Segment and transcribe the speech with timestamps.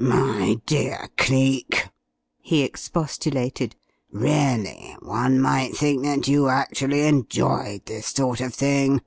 [0.00, 1.86] "My dear Cleek!"
[2.40, 3.76] he expostulated.
[4.10, 9.02] "Really, one might think that you actually enjoyed this sort of thing!